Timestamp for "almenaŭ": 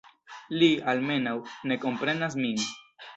0.93-1.33